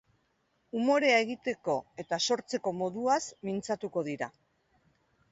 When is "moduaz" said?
2.77-3.19